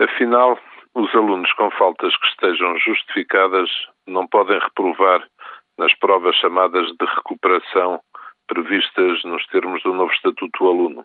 Afinal, 0.00 0.58
os 0.94 1.14
alunos 1.14 1.52
com 1.52 1.70
faltas 1.72 2.16
que 2.16 2.26
estejam 2.28 2.78
justificadas 2.78 3.68
não 4.06 4.26
podem 4.26 4.58
reprovar 4.58 5.22
nas 5.78 5.94
provas 5.98 6.34
chamadas 6.36 6.86
de 6.86 7.06
recuperação 7.16 8.00
previstas 8.48 9.22
nos 9.24 9.46
termos 9.48 9.82
do 9.82 9.92
novo 9.92 10.10
Estatuto 10.10 10.58
do 10.58 10.70
Aluno. 10.70 11.04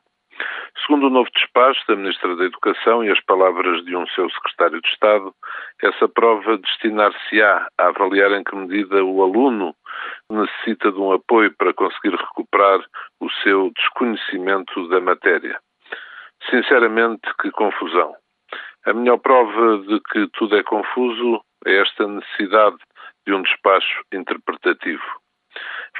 Segundo 0.82 1.08
o 1.08 1.10
novo 1.10 1.30
despacho 1.36 1.86
da 1.90 1.96
Ministra 1.98 2.38
da 2.38 2.46
Educação 2.46 3.04
e 3.04 3.12
as 3.12 3.20
palavras 3.26 3.84
de 3.84 3.98
um 3.98 4.08
seu 4.08 4.30
secretário 4.30 4.82
de 4.82 4.88
Estado, 4.88 5.36
essa 5.84 6.08
prova 6.08 6.58
destinar-se-á 6.58 7.68
a 7.78 7.88
avaliar 7.88 8.32
em 8.32 8.46
que 8.46 8.56
medida 8.56 9.04
o 9.04 9.22
aluno 9.22 9.76
necessita 10.32 10.90
de 10.94 11.00
um 11.00 11.12
apoio 11.12 11.54
para 11.58 11.74
conseguir 11.74 12.16
recuperar 12.16 12.80
o 13.20 13.30
seu 13.44 13.72
desconhecimento 13.76 14.88
da 14.88 15.02
matéria. 15.02 15.60
Sinceramente, 16.50 17.30
que 17.42 17.52
confusão. 17.52 18.16
A 18.86 18.94
melhor 18.94 19.18
prova 19.18 19.80
de 19.80 20.00
que 20.12 20.28
tudo 20.34 20.56
é 20.56 20.64
confuso 20.64 21.42
é 21.66 21.82
esta 21.82 22.08
necessidade 22.08 22.78
de 23.26 23.34
um 23.34 23.42
despacho 23.42 24.04
interpretativo. 24.14 25.04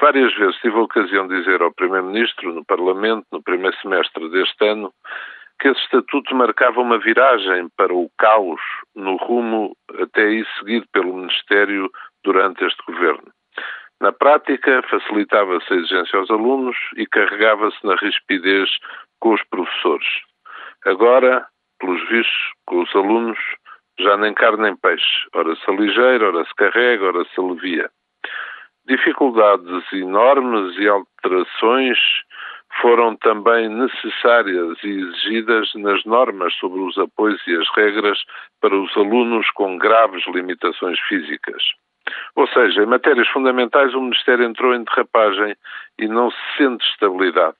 Várias 0.00 0.32
vezes 0.34 0.60
tive 0.60 0.76
a 0.76 0.82
ocasião 0.82 1.26
de 1.26 1.38
dizer 1.38 1.62
ao 1.62 1.74
Primeiro-Ministro, 1.74 2.52
no 2.52 2.64
Parlamento, 2.64 3.26
no 3.32 3.42
primeiro 3.42 3.76
semestre 3.78 4.28
deste 4.30 4.68
ano, 4.68 4.92
que 5.58 5.68
esse 5.68 5.80
estatuto 5.80 6.34
marcava 6.34 6.80
uma 6.80 6.98
viragem 6.98 7.68
para 7.76 7.92
o 7.92 8.08
caos 8.18 8.60
no 8.94 9.16
rumo 9.16 9.74
até 10.00 10.22
aí 10.24 10.46
seguido 10.58 10.86
pelo 10.92 11.14
Ministério 11.14 11.90
durante 12.22 12.64
este 12.64 12.80
governo. 12.86 13.32
Na 14.00 14.12
prática, 14.12 14.82
facilitava-se 14.88 15.72
a 15.72 15.76
exigência 15.76 16.18
aos 16.18 16.30
alunos 16.30 16.76
e 16.96 17.06
carregava-se 17.06 17.84
na 17.84 17.96
rispidez 17.96 18.68
com 19.18 19.32
os 19.32 19.42
professores. 19.44 20.06
Agora, 20.84 21.48
vistos, 22.08 22.52
com 22.66 22.82
os 22.82 22.94
alunos, 22.94 23.38
já 23.98 24.16
nem 24.16 24.34
carne 24.34 24.62
nem 24.62 24.76
peixe. 24.76 25.26
Ora 25.34 25.54
se 25.56 25.70
ligeira, 25.70 26.28
ora 26.28 26.44
se 26.44 26.54
carrega, 26.54 27.06
ora 27.06 27.24
se 27.24 27.40
alivia. 27.40 27.90
Dificuldades 28.86 29.92
enormes 29.92 30.76
e 30.78 30.88
alterações 30.88 31.98
foram 32.80 33.16
também 33.16 33.68
necessárias 33.68 34.78
e 34.84 34.88
exigidas 34.88 35.72
nas 35.74 36.04
normas 36.04 36.54
sobre 36.54 36.80
os 36.80 36.96
apoios 36.98 37.40
e 37.46 37.56
as 37.56 37.68
regras 37.74 38.18
para 38.60 38.76
os 38.76 38.94
alunos 38.96 39.50
com 39.50 39.78
graves 39.78 40.24
limitações 40.28 40.98
físicas. 41.08 41.62
Ou 42.36 42.46
seja, 42.48 42.82
em 42.82 42.86
matérias 42.86 43.28
fundamentais 43.28 43.94
o 43.94 44.00
Ministério 44.00 44.44
entrou 44.44 44.74
em 44.74 44.84
derrapagem 44.84 45.56
e 45.98 46.06
não 46.06 46.30
se 46.30 46.38
sente 46.56 46.84
estabilidade. 46.90 47.58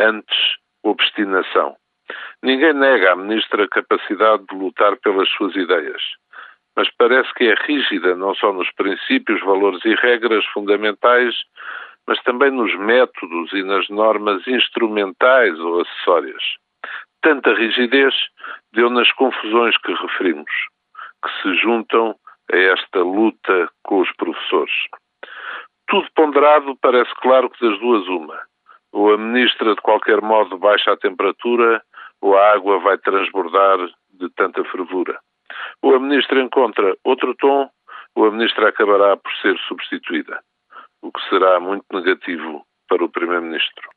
Antes, 0.00 0.56
obstinação. 0.82 1.76
Ninguém 2.42 2.72
nega 2.72 3.12
à 3.12 3.16
Ministra 3.16 3.64
a 3.64 3.68
capacidade 3.68 4.44
de 4.46 4.56
lutar 4.56 4.96
pelas 4.98 5.28
suas 5.30 5.54
ideias 5.56 6.02
mas 6.76 6.88
parece 6.96 7.32
que 7.34 7.44
é 7.44 7.54
rígida 7.66 8.16
não 8.16 8.34
só 8.34 8.52
nos 8.52 8.70
princípios, 8.72 9.40
valores 9.42 9.84
e 9.84 9.94
regras 9.96 10.44
fundamentais, 10.46 11.34
mas 12.06 12.18
também 12.22 12.50
nos 12.50 12.74
métodos 12.78 13.52
e 13.52 13.62
nas 13.62 13.88
normas 13.88 14.46
instrumentais 14.46 15.58
ou 15.60 15.82
acessórias. 15.82 16.42
Tanta 17.22 17.52
rigidez 17.52 18.14
deu 18.72 18.88
nas 18.88 19.12
confusões 19.12 19.76
que 19.78 19.92
referimos, 19.92 20.50
que 21.22 21.42
se 21.42 21.54
juntam 21.56 22.16
a 22.50 22.56
esta 22.56 23.00
luta 23.00 23.68
com 23.82 24.00
os 24.00 24.10
professores. 24.16 24.74
Tudo 25.86 26.08
ponderado, 26.14 26.76
parece 26.80 27.12
claro 27.16 27.50
que 27.50 27.68
das 27.68 27.78
duas 27.78 28.06
uma. 28.08 28.40
Ou 28.92 29.12
a 29.12 29.18
ministra 29.18 29.74
de 29.74 29.80
qualquer 29.82 30.22
modo 30.22 30.56
baixa 30.56 30.92
a 30.92 30.96
temperatura, 30.96 31.82
ou 32.20 32.36
a 32.36 32.52
água 32.52 32.78
vai 32.80 32.98
transbordar 32.98 33.78
de 34.12 34.28
tanta 34.30 34.62
fervura 34.64 35.18
ou 35.82 35.94
a 35.94 36.00
ministra 36.00 36.40
encontra 36.40 36.96
outro 37.04 37.34
tom, 37.34 37.68
ou 38.14 38.26
a 38.26 38.30
ministra 38.30 38.68
acabará 38.68 39.16
por 39.16 39.32
ser 39.40 39.56
substituída, 39.68 40.40
o 41.02 41.12
que 41.12 41.28
será 41.28 41.60
muito 41.60 41.84
negativo 41.92 42.64
para 42.88 43.04
o 43.04 43.08
primeiro-ministro. 43.08 43.88